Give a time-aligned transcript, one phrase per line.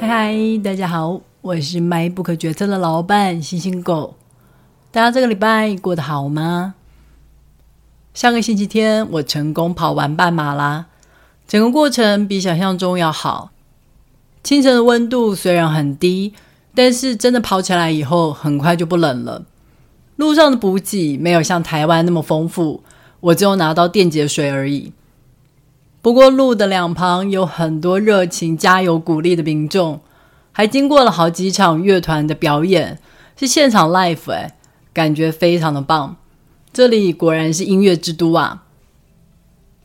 [0.00, 4.14] 嗨嗨，大家好，我是卖不可决策的老板星星狗。
[4.92, 6.74] 大家这个礼拜过得好吗？
[8.14, 10.86] 上个星期天我成功跑完半马啦，
[11.48, 13.50] 整个过程比想象中要好。
[14.44, 16.32] 清晨的温度虽然很低，
[16.76, 19.44] 但是真的跑起来以后很快就不冷了。
[20.14, 22.84] 路上的补给没有像台湾那么丰富，
[23.18, 24.92] 我只有拿到电解水而已。
[26.00, 30.00] 不过路的两旁有很多热情加油鼓励的民众，
[30.52, 33.00] 还经过了好几场乐团的表演，
[33.36, 34.56] 是现场 live 哎，
[34.92, 36.16] 感觉非常的棒。
[36.72, 38.62] 这里果然是音乐之都啊！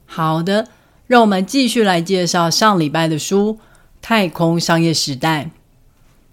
[0.05, 0.67] 好的，
[1.07, 3.57] 让我们继续来介绍上礼拜的书
[4.01, 5.45] 《太空商业时代》。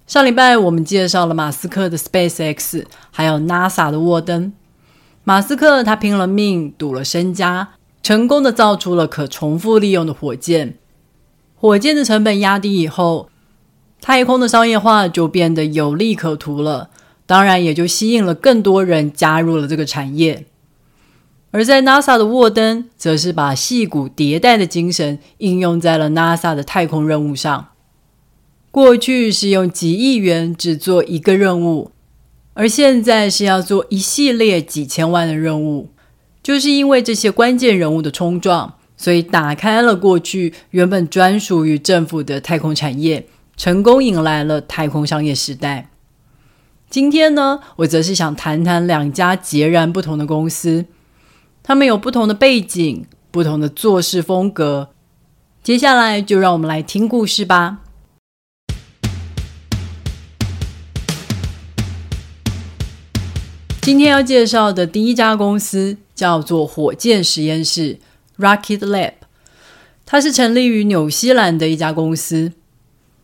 [0.07, 4.53] 上礼拜我们介绍了马斯克的 SpaceX，还有 NASA 的沃登。
[5.25, 7.69] 马斯克他拼了命，赌了身家。
[8.03, 10.77] 成功的造出了可重复利用的火箭，
[11.55, 13.29] 火箭的成本压低以后，
[14.01, 16.89] 太空的商业化就变得有利可图了，
[17.27, 20.47] 当然也就吸引了更多人加入了这个产业。
[21.53, 27.69] 而在 NASA 的沃登，则是把矽谷迭代的精神应用在了 NASA 的太空任务上。
[28.71, 31.91] 过去是用几亿元只做一个任务，
[32.55, 35.89] 而现在是要做一系列几千万的任务。
[36.51, 43.25] 就是因为这些关键人物的冲撞，所以打开了过去原本专属于政府的太空产业，
[43.57, 45.91] 成功迎来了太空商业时代。
[46.89, 50.87] 今天呢，我则是想谈谈两家截然不同的公司，
[51.63, 54.89] 他们有不同的背景，不同的做事风格。
[55.63, 57.79] 接下来就让我们来听故事吧。
[63.83, 67.99] 今天要介绍的第一家公司叫做火箭实验室
[68.39, 69.13] （Rocket Lab），
[70.05, 72.53] 它是成立于纽西兰的一家公司。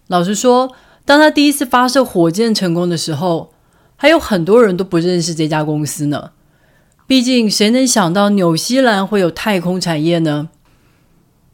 [0.06, 0.72] 老实说，
[1.04, 3.52] 当他第一次发射火箭成功的时候，
[3.96, 6.30] 还有很多人都不认识这家公司呢。
[7.06, 10.48] 毕竟，谁能想到纽西兰会有太空产业呢？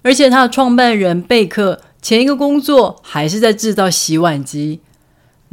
[0.02, 4.80] 而且，他的创办人贝克前一个工作还是在制造洗碗机。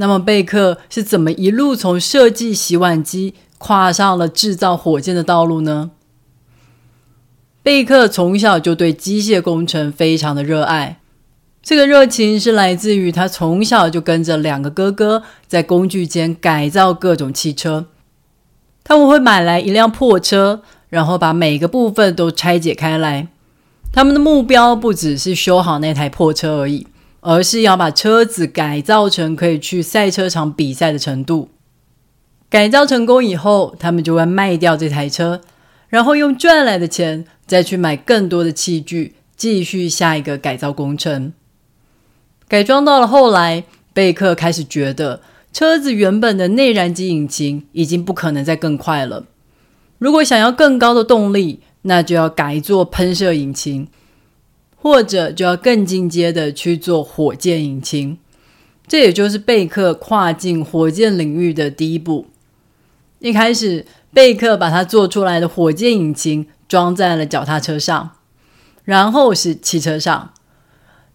[0.02, 5.92] 那么贝克是怎么一路从设计洗碗机跨上了制造火箭的道路呢？
[7.62, 11.02] 贝克从小就对机械工程非常的热爱，
[11.62, 17.88] 这个热情是来自于他从小就跟着两个哥哥在工具间改造各种汽车。
[18.86, 23.28] 他们会买来一辆破车，然后把每个部分都拆解开来。
[23.92, 26.88] 他们的目标不只是修好那台破车而已。
[27.22, 31.50] 而是要把车子改造成可以去赛车场比赛的程度。
[32.50, 35.42] 改造成功以后，他们就会卖掉这台车，
[35.88, 41.34] 然后用赚来的钱再去买更多的器具，继续下一个改造工程。
[42.48, 43.64] 改装到了后来，
[43.94, 45.22] 贝克开始觉得
[45.54, 49.26] 车子原本的内燃机引擎已经不可能再更快了。
[50.00, 53.88] 如果想要更高的动力，那就要改做喷射引擎。
[54.82, 58.18] 或者就要更进阶的去做火箭引擎，
[58.88, 62.28] 这也就是贝克跨进火箭领域的第一步。
[63.20, 68.12] 一开始，贝克把他做出来的火箭引擎装在了脚踏车上，
[68.86, 70.32] 然后是汽车上。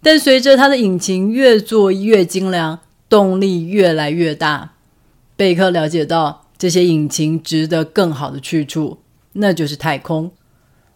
[0.03, 4.74] 但随着他的引擎越做越精良，动力越来越大，
[5.34, 8.98] 贝克了解到这些引擎值得更好的去处，
[9.32, 10.30] 那就是太空。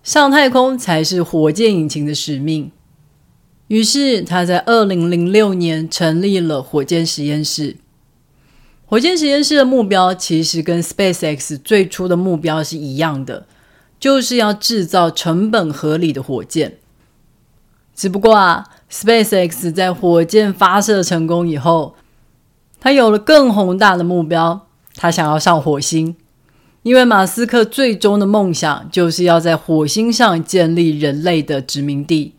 [0.03, 2.70] 上太空才是火箭引擎的使命。
[3.66, 7.76] 于是他在二零零六年成立了火箭实验室。
[8.87, 13.47] 火箭实验室的目标其实跟 SpaceX 最初的目标是一样的，
[14.00, 16.78] 就是要制造成本合理的火箭。
[17.94, 21.97] 只不过啊，SpaceX 在火箭发射成功以后，
[22.81, 26.16] 他有了更宏大的目标，他想要上火星。
[26.88, 32.32] 因为马斯克最终的梦想就是要在火星上建立人类的殖民地，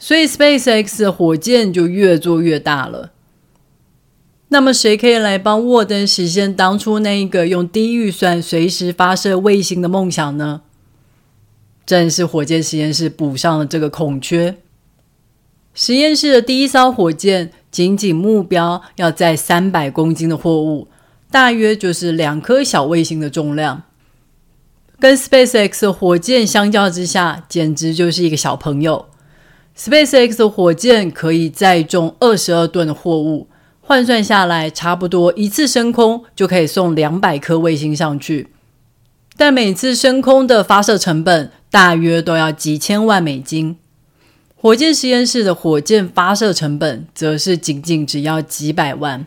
[0.00, 3.12] 所以 SpaceX 的火箭就越做越大了。
[4.48, 10.62] 那么，谁可以来帮沃登实现当初那一个用低预算随时发射卫星的梦想呢？
[11.86, 14.56] 正是火箭实验室补上了这个空缺。
[15.72, 20.88] 实验室的第一艘火箭仅仅目标要载三百公斤的货物。
[21.32, 23.84] 大约就是两颗小卫星的重量，
[25.00, 29.06] 跟 SpaceX 火箭相较之下，简直就是一个小朋友。
[29.74, 33.48] SpaceX 火箭可以载重二十二吨的货物，
[33.80, 38.48] 换算下来，差不多一次升空就可以送两百颗卫星上去。
[39.38, 43.78] 但每次升空的发射成本大约都要几千万美金。
[44.54, 49.26] 火箭实验室的火箭发射成本则是仅仅只要几百万。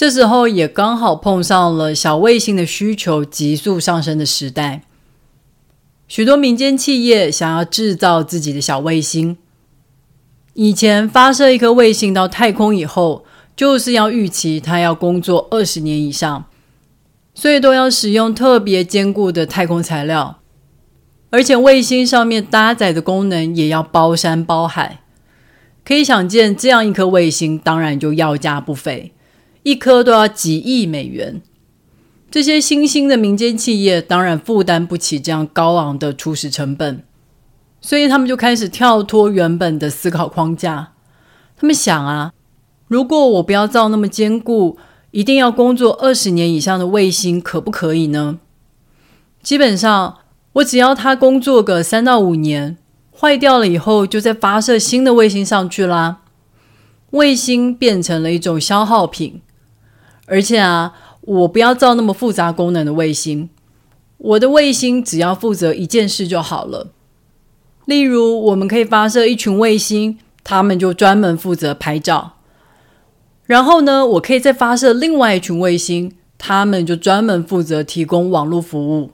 [0.00, 4.80] 这时候也刚好碰上了小卫星的需求急速上升的时代，
[6.08, 9.36] 许多民间企业想要制造自己的小卫星。
[10.54, 16.46] 以前发射一颗卫星到太空以后，就是要预期它要工作二十年以上，
[17.34, 20.40] 所以都要使用特别坚固的太空材料，
[21.28, 25.02] 而且卫星上面搭载的功能也要包山包海。
[25.84, 29.12] 可以想见，这样一颗卫星当然就要价不菲。
[29.62, 31.42] 一颗都要几亿美元，
[32.30, 37.02] 这些新兴的民间企业当然负担不起这样高昂的初始成本，
[37.80, 40.92] 所以他们就开始跳脱原本的思考框架。
[41.56, 42.32] 他们想啊，
[42.88, 44.78] 如果我不要造那么坚固，
[45.10, 48.38] 一定要工作二十年以上的卫星，可不可以呢？
[49.42, 50.18] 基本上，
[50.54, 52.78] 我只要它工作个三到五年，
[53.14, 56.22] 坏掉了以后，就再发射新的卫星上去啦。
[57.10, 59.42] 卫星变成了一种消耗品。
[60.30, 63.50] 而且啊，我不要造那么复杂功能的卫星，
[64.16, 66.92] 我的卫星只要负责一件事就好了。
[67.84, 72.34] 例如，我们可以发射一群卫星，他们就专门负责拍照。
[73.46, 79.10] 然后呢，我可以再发射另外一群卫星，他们就专门负责提供网络服务。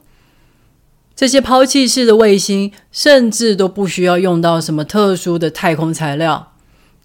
[1.14, 6.52] 这些抛弃式的卫星，甚至都不需要用到什么特殊的太空材料。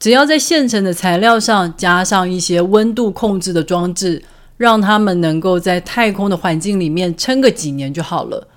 [0.01, 4.23] 只要在现成的材料上加上一些温度控制的装置，
[4.57, 8.47] 让他们能够在太空的环境里面撑个几年就好了。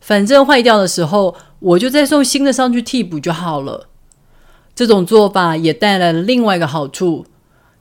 [0.00, 3.88] 反正坏掉的时候，我就再送新的上去替补就好了。
[4.76, 7.26] 这种做法也带来了另外一个好处：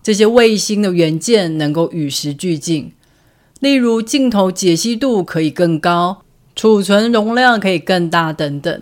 [0.02, 2.92] 这些卫星的元件能够与时俱进，
[3.60, 6.24] 例如镜头解析度可以更高，
[6.56, 8.81] 储存容量可以更大等等。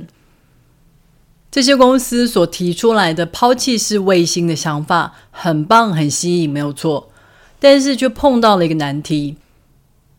[1.53, 7.11] 这些公司所提出来的抛弃式卫星的想法很棒，很吸引，没有错。
[7.59, 9.37] 但是却碰到了一个难题：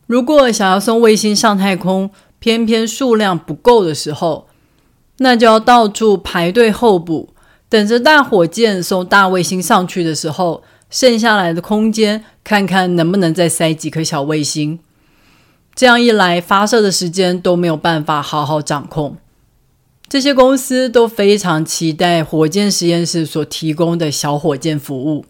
[0.06, 2.08] 如果想要送卫星上太空，
[2.38, 4.46] 偏偏数量不够的时候，
[5.18, 7.30] 那就要到处排队候补，
[7.68, 14.78] 等着大火箭送大卫星上去的时候，剩下来的空间，看看能不能再塞几颗小卫星。
[15.74, 19.16] 这样一来，发射的时间都没有办法好好掌控。
[20.14, 25.24] 这些公司都非常期待火箭实验室所提供的小火箭服务。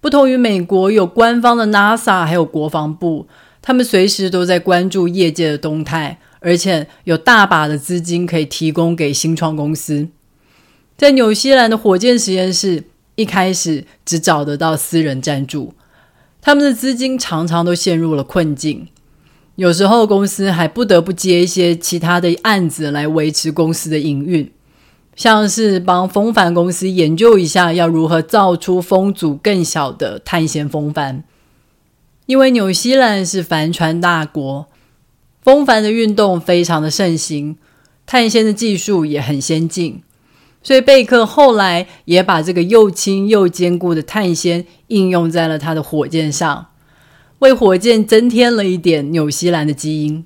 [0.00, 3.28] 不同于美国有官方的 NASA，还有国防部，
[3.62, 10.08] 他们随时都在关注业界的动态，而且有大把的资金可以提供给新创公司。
[10.96, 12.82] 在纽西兰的火箭实验室，
[13.14, 15.72] 一开始只找得到私人赞助，
[16.40, 18.88] 他们的资金常常都陷入了困境。
[19.56, 24.52] 有时候公司还不得不接一些其他的案子来维持公司的营运，
[25.14, 31.24] 像是帮风帆公司研究一下要如何造出风阻更小的碳纤风帆。
[32.26, 34.66] 因为纽西兰是帆船大国，
[35.40, 37.56] 风帆的运动非常的盛行，
[38.04, 40.02] 碳纤的技术也很先进，
[40.62, 46.66] 所以贝克后来也把这个又轻又坚固的碳纤应用在了他的火箭上。
[47.40, 50.24] 为火箭增添了一点纽西兰的基因。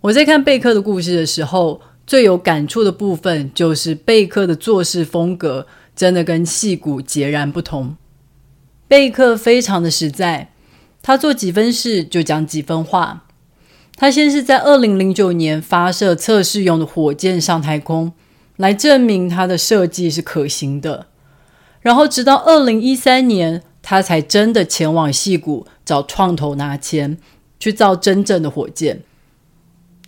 [0.00, 7.96] 我在看贝克的故事的时候，最有感触的部分就是贝克的做事风格真的跟戏骨截然不同。
[8.88, 10.52] 贝克非常的实在，
[11.02, 13.26] 他做几分事就讲几分话。
[13.96, 18.12] 他先是在二零零九年发射测试用的火箭上太空，
[18.56, 21.08] 来证明他的设计是可行的。
[21.82, 23.62] 然后直到二零一三年。
[23.82, 27.18] 他才真的前往戏谷找创投拿钱，
[27.58, 29.02] 去造真正的火箭。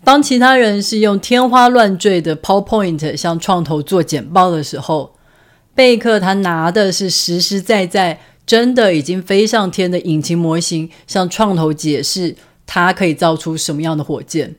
[0.05, 5.15] 当其他人是用天花乱坠的 PowerPoint 向创投做简报的时候，
[5.75, 12.35] 贝克他拿的是实实在在、真的已经飞上天的引擎模型，向创投解释
[12.67, 14.57] 他可以造出什么样的火箭。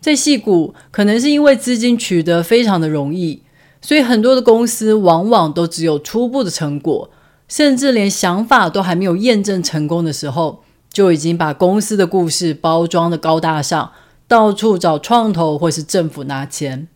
[0.00, 3.42] 在戏谷，可能是因为资金取得非常的容易，
[3.80, 7.10] 所以很多的公司往往都只有初步的成果。
[7.48, 13.92] 甚至连想法都还没有验证成功的时候，就已经把公司的故事包装得高大上，
[14.26, 16.88] 到处找创投或是政府拿钱。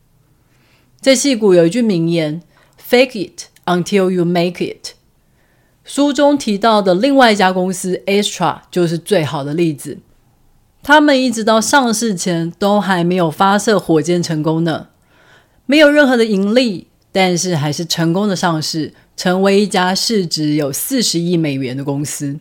[1.00, 2.43] 在戏谷有一句名言
[2.90, 4.95] ：“Fake it until you make it。”
[5.85, 9.99] 书中提到的另外一家公司 Astra 就是最好的例子。
[10.83, 14.88] 他们一直到上市前都还没有发射火箭成功呢，
[15.67, 16.88] 没有任何的盈利，
[17.19, 18.95] 但是还是成功的上市。
[19.17, 22.39] 成为一家市值有四十亿美元的公司。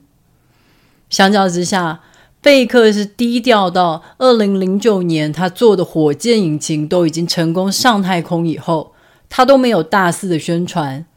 [1.09, 2.01] 相较之下，
[2.39, 8.93] 贝克是低调到二零零九年，他做的火箭引擎都已经成功上太空以后，
[9.27, 11.07] 他都没有大肆的宣传，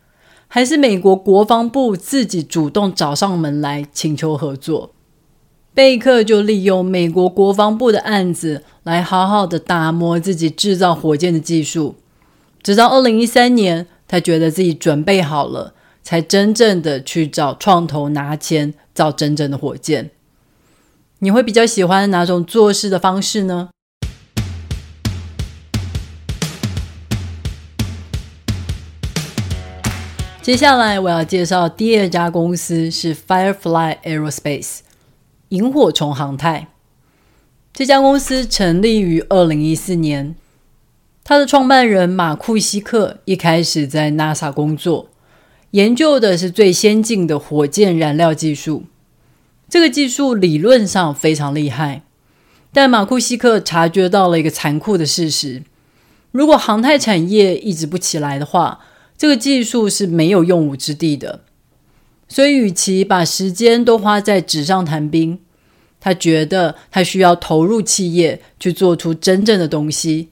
[0.49, 4.95] 还是美国国防部自己主动找上门来请求合作。
[5.75, 11.97] 贝克就利用美国国防部的案子来好好的打磨自己制造火箭的技术，
[12.63, 20.11] 直到二零一三年，他觉得自己准备好了，才真正的去找创投拿钱造真正的火箭。
[21.21, 23.71] 你会比较喜欢哪种做事的方式呢？
[30.43, 34.81] 接下来我要介绍第二家公司是 Firefly Aerospace，
[35.49, 36.69] 萤火虫航太。
[37.73, 40.35] 这家公司成立于二零一四年，
[41.31, 45.11] 他的创办人马库西克一开始在 NASA 工作，
[45.71, 48.87] 研究的是最先进的火箭燃料技术。
[49.69, 52.03] 这个技术理论上非常厉害，
[52.73, 55.63] 但马库西克察觉到了一个残酷的事实：
[56.33, 58.81] 如果航太产业一直不起来的话，
[59.17, 61.43] 这个技术是没有用武之地的。
[62.27, 65.39] 所以，与其把时间都花在纸上谈兵，
[66.01, 70.31] 他觉得他需要投入企业去做出真正的东西，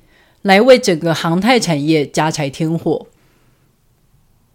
[0.48, 3.06] 来为整个航太产业加柴添火。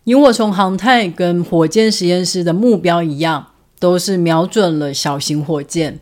[0.06, 3.48] 萤火虫航太跟火箭实验室的目标一样。
[3.80, 6.00] 都是瞄准了小型火箭，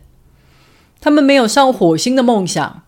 [1.00, 2.82] 他们没有上火星的梦想，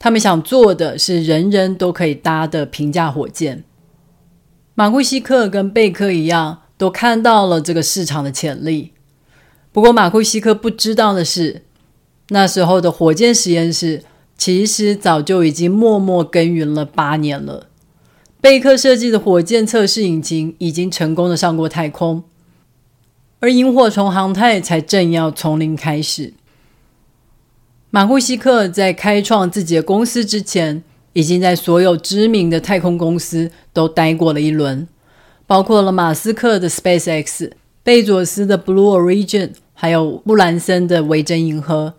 [0.00, 3.62] 他们想做的是人人都可以搭的平价火箭。
[4.74, 8.94] 马库西克跟贝克一样，都看到了这个市场的潜力。
[9.70, 11.62] 不过马库西克不知道的是，
[12.30, 14.02] 那时候的火箭实验室
[14.44, 17.68] 其实早就已经默默耕耘了八年了。
[18.40, 22.24] 贝克设计的火箭测试引擎已经成功的上过太空。
[23.38, 26.34] 而萤火虫航太才正要从零开始。
[27.90, 30.82] 马库西克在开创自己的公司之前，
[31.12, 34.88] 已经在所有知名的太空公司都待过了一轮，
[35.46, 37.52] 包括了马斯克的 SpaceX、
[37.84, 41.94] 贝佐斯的 Blue Origin，还有布兰森的维珍银河，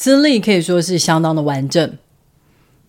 [0.00, 1.98] 资历可以说是相当的完整。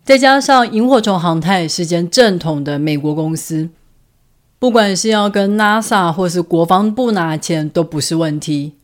[0.02, 3.68] 再加上萤火虫航太是间正统的美国公司。
[4.58, 8.76] 不管是要跟 NASA 或是国防部拿钱都不是问题。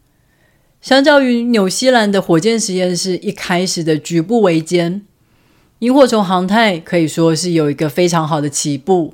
[0.81, 5.03] 相较于纽西兰的火箭实验室一开始的举步维艰，
[5.79, 9.13] 萤火虫航太可以说是有一个非常好的起步。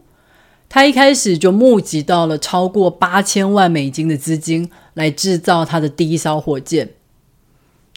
[0.67, 6.89] 他一开始就募集到了超过八千万美金的资金来制造他的第一艘火箭。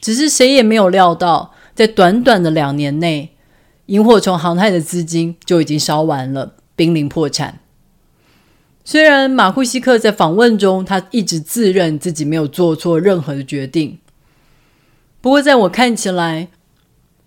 [0.00, 3.31] 只是谁也没有料到，在短短的两年内，
[3.87, 7.61] 萤火虫航太的资金就已经烧完了，濒临破产。
[8.85, 13.99] 虽然马库西克在访问中，他一直自认自己没有做错任何的决定。
[15.21, 16.49] 不过，在我看起来，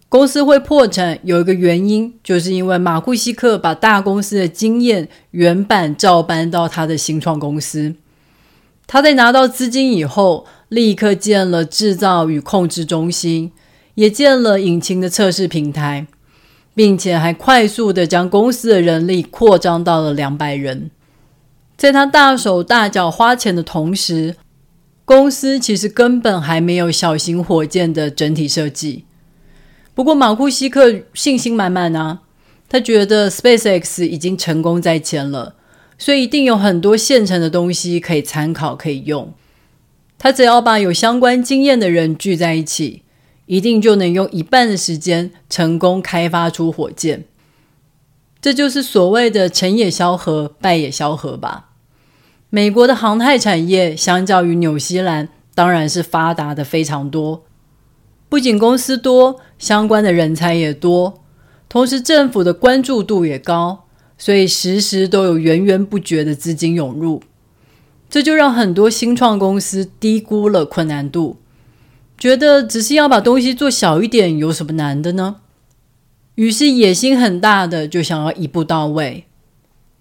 [0.07, 7.95] 公司会破产有一个原因，就是因为马库西克把大公司的经验原版照搬到他的新创公司。
[8.87, 13.51] 他在拿到资金以后，立刻建了制造与控制中心，
[13.95, 16.07] 也建了引擎的测试平台，
[16.73, 20.91] 并且还快速的将公司的人力扩张到了两百人。
[21.75, 24.35] 在他大手大脚花钱的同时，
[25.05, 29.05] 公司其实根本还没有小型火箭的整体设计。
[29.95, 32.21] 不过马库西克信心满满啊，
[32.69, 35.55] 他觉得 SpaceX 已经成功在前了，
[35.97, 39.33] 所以一定有很多现成的东西可以参考可以用。
[40.19, 43.03] 他只要把有相关经验的人聚在一起，
[43.45, 47.23] 一定就能用一半的时间成功开发出火箭。
[48.41, 51.69] 这就是所谓的成也萧何，败也萧何吧。
[52.49, 57.45] 美国的航太产业相较于纽西兰，当然是发达的非常多。
[58.27, 61.21] 不仅公司多，相关的人才也多，
[61.69, 63.85] 同时政府的关注度也高，
[64.17, 67.23] 所以时时都有源源不绝的资金涌入。
[68.09, 71.37] 这就让很多新创公司低估了困难度，
[72.17, 75.37] 觉得只是要把东西做小一点，有什么难的呢？
[76.35, 79.25] 于是野心很大的就想要一步到位。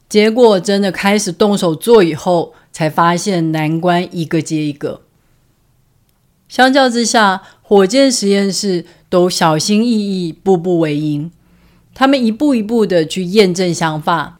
[0.08, 5.02] 结果真的开始动手做以后，才发现难关一个接一个。
[6.48, 11.30] 相较之下，火箭实验室都小心翼翼，步步为营。
[11.92, 14.37] 他们一步一步的去验证想法，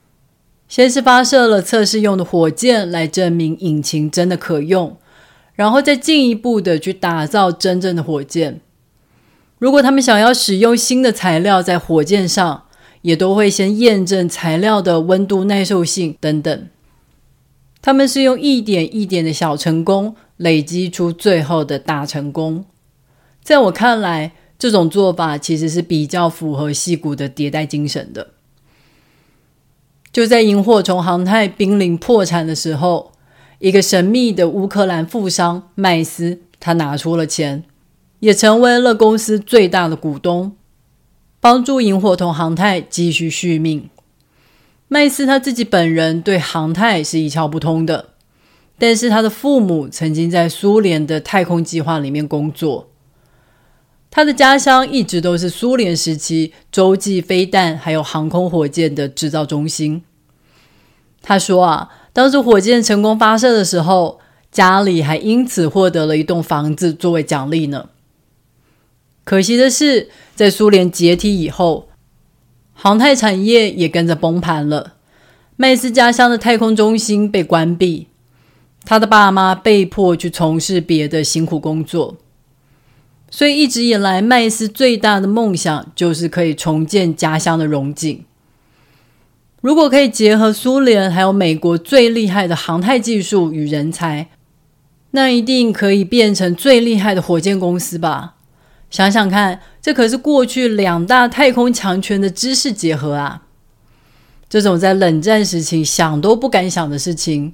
[0.69, 4.97] 先是发射了测试用的火箭来证明引擎真的可用，
[5.55, 8.61] 然后再进一步的去打造真正的火箭。
[9.59, 12.65] 如果他们想要使用新的材料在火箭上，
[13.03, 16.69] 也都会先验证材料的温度耐受性等等，
[17.81, 22.67] 他们是用一点一点的小成功累积出最后的大成功。
[23.43, 28.35] 在我看来，这种做法其实是比较符合矽谷的迭代精神的。
[30.11, 33.13] 就在萤火虫航太濒临破产的时候，
[33.59, 37.65] 一个神秘的乌克兰富商麦斯，他拿出了钱，
[38.21, 40.57] 也成为了公司最大的股东，
[41.41, 43.89] 帮助萤火虫航太继续续命。
[44.89, 48.11] 麦斯他自己本人对航太是一窍不通的，
[48.79, 52.89] 但是他的父母曾经在苏联的太空计划里面工作。
[54.11, 60.03] 他的家乡一直都是苏联时期洲际飞弹还有航空火箭的制造中心。
[61.21, 64.19] 他说啊，当时火箭成功发射的时候，
[64.51, 67.91] 家里还因此获得了一栋房子作为奖励呢。
[69.25, 71.89] 可惜的是，在苏联解体以后，
[72.73, 74.95] 航太产业也跟着崩盘了。
[75.57, 78.07] 麦斯家乡的太空中心被关闭，
[78.85, 82.17] 他的爸妈被迫去从事别的辛苦工作。
[83.31, 88.25] 所以一直以来，麦斯最大的梦想就是可以重建家乡的荣景。
[89.61, 94.29] 如果可以结合苏联还有美国最厉害的航太技术与人才，
[95.11, 98.37] 那一定可以变成最厉害的火箭公司吧？
[98.89, 103.43] 想想看，这可是过去两大太空强权的知识结合啊！
[104.49, 107.53] 这种在冷战时期想都不敢想的事情，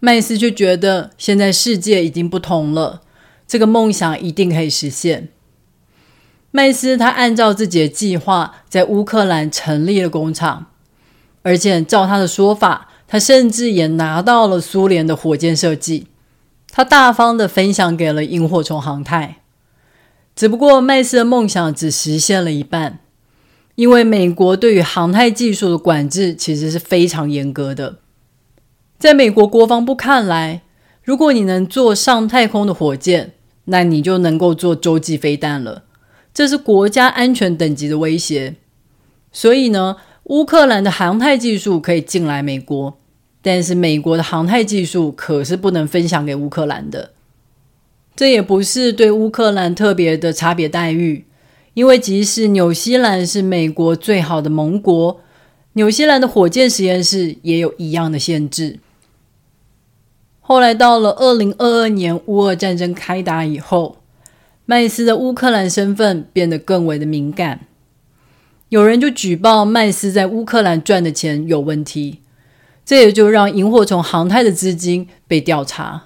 [0.00, 3.02] 麦斯就觉得现在世界已经不同了。
[3.48, 5.30] 这个梦想一定可以实现。
[6.50, 10.66] 麦斯他按照自己的计划，在乌克兰成立了工厂，
[11.42, 16.06] 而且照他的说法，他甚至也拿到了苏联的火箭设计，
[16.70, 19.38] 他大方的分享给了萤火虫航太。
[20.36, 23.00] 只不过麦斯的梦想只实现了一半，
[23.74, 27.98] 因为美国对于航太技术的管制其实是非常严格的，
[28.98, 30.62] 在美国国防部看来，
[31.02, 33.34] 如果你能做上太空的火箭，
[33.70, 35.84] 那你就能够做洲际飞弹了，
[36.32, 38.56] 这是国家安全等级的威胁。
[39.30, 42.98] 所以呢，乌克兰的航太技术可以进来美国，
[43.42, 47.10] 但是美国的航太技术可是不能分享给乌克兰的。
[48.16, 51.26] 这也不是对乌克兰特别的差别待遇，
[51.74, 55.20] 因为即使纽西兰是美国最好的盟国，
[55.74, 58.80] 纽西兰的火箭实验室也有一样的限制。
[60.48, 63.98] 后来到了二零二二年，乌俄战争开打以后，
[64.64, 67.66] 麦斯的乌克兰身份变得更为的敏感。
[68.70, 72.20] 有人就举报麦斯在乌克兰赚的钱有问题，
[72.82, 76.04] 这也就让萤火虫航太的资金被调查。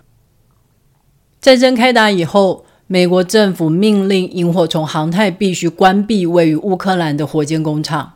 [1.40, 8.14] 战争开打以后，美国政府命令萤火虫航太必须关闭位于乌克兰的火箭工厂，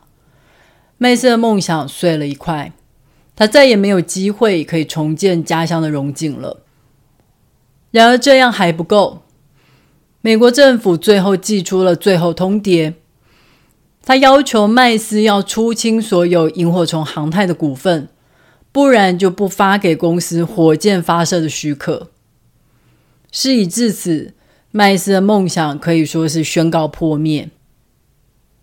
[0.99, 2.73] 麦斯的梦想碎了一块。
[3.37, 6.63] 他再也没有机会可以重建家乡的荣景了。
[7.91, 9.23] 然而这样还不够，
[10.23, 12.95] 美国政府最后寄出了最后通牒，
[14.03, 18.09] 他要求麦斯要出清所有萤火虫航太的股份，
[18.73, 22.09] 不然就不发给公司火箭发射的许可。
[23.31, 24.33] 事已至此，
[24.71, 27.51] 麦斯的梦想可以说是宣告破灭。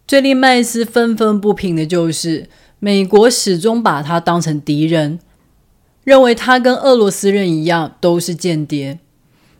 [0.07, 2.49] 最令麦斯愤愤不平的就是。
[2.83, 5.17] 美国始终把他当成敌人，
[6.03, 8.99] 认为他跟俄罗斯人一样都是间谍。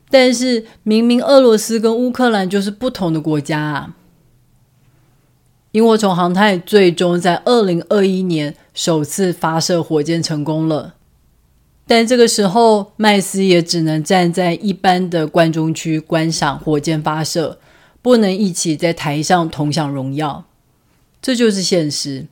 [0.10, 3.96] 但是明明俄罗斯跟乌克兰就是不同的国家啊！
[5.72, 10.96] 萤火虫航太最终在二零二一年首次发射火箭成功了，
[11.88, 17.58] 但这个时候麦斯也只能站在一般的观众区观赏火箭发射，
[18.02, 20.44] 不能一起在台上同享荣耀。
[21.22, 22.28] 这就是现实。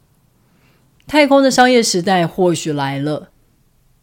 [1.08, 3.30] 太空的商业时代或许来了，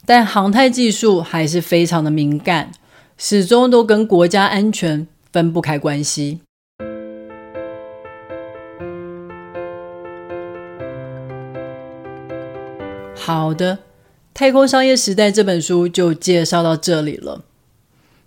[0.04, 2.72] 但航太技术还是非常的敏感，
[3.16, 6.40] 始终都跟国家安全分不开关系。
[13.14, 13.76] 好的，
[14.32, 17.44] 《太空商业时代》这本书就介绍到这里了。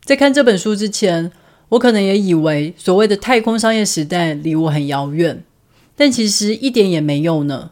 [0.04, 1.32] 在看这本书之前，
[1.70, 5.44] 我可能也以为所谓的太空商业时代离我很遥远，
[5.96, 7.72] 但其实一点也没有呢。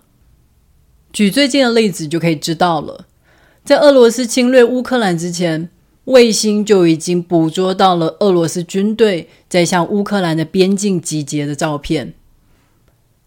[1.11, 3.05] 举最近的例子就可以知道了，
[3.63, 5.69] 在俄罗斯侵略乌克兰之前，
[6.05, 12.13] 卫星就已经捕捉到了俄罗斯军队在向乌克兰的边境集结的照片。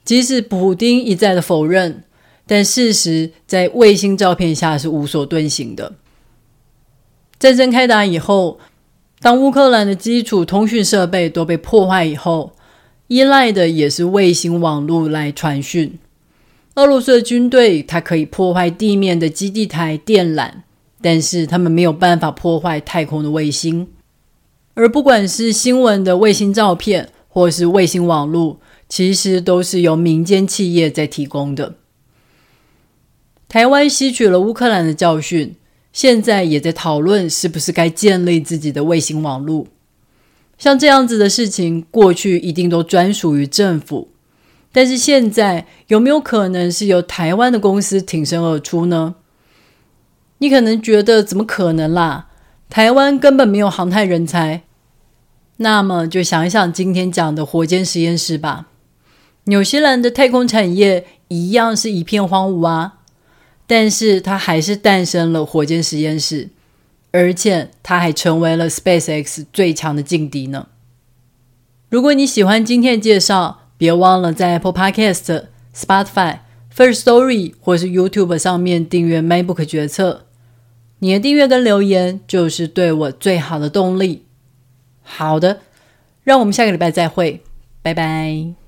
[0.04, 2.04] 即使普丁一再的否认，
[2.46, 5.94] 但事实在卫星照片下是无所遁形的。
[7.38, 8.58] 战争开打以后，
[9.20, 12.52] 当乌克兰的基础通讯设备都被破坏以后，
[13.08, 15.98] 依赖的也是卫星网络来传讯。
[16.74, 20.50] 俄罗斯的军队，它可以破坏地面的基地台电缆，
[21.02, 23.88] 但是他们没有办法破坏太空的卫星。
[24.74, 28.58] 而不管是新闻的卫星照片，或是卫星网络，
[28.88, 31.74] 其实都是由民间企业在提供的。
[33.50, 35.54] 台湾吸取了乌克兰的教训，
[35.92, 39.66] 现在也在讨论是不是该建立自己的卫星网络。
[40.56, 44.08] 像这样子的事情，过去一定都专属于政府，
[44.72, 49.16] 但是现在有没有可能是由台湾的公司挺身而出呢？
[50.38, 52.28] 你可能觉得怎么可能啦？
[52.68, 54.62] 台湾根本没有航太人才。
[55.58, 58.68] 那么就想一想今天讲的火箭实验室吧。
[59.44, 63.00] 纽西兰的太空产业一样是一片荒芜啊。
[63.66, 66.50] 但是它还是诞生了火箭实验室，
[67.10, 70.66] 而且它还成为了 SpaceX 最强的劲敌呢。
[71.88, 76.38] 如果你喜欢今天的介绍，别忘了在 Apple Podcast、Spotify、
[76.72, 80.26] First Story 或是 YouTube 上面订阅 MacBook 决策。
[81.00, 84.24] 你的订阅跟留言就是对我最好的动力。
[85.02, 85.62] 好的，
[86.22, 87.42] 让我们下个礼拜再会，
[87.82, 88.61] 拜拜。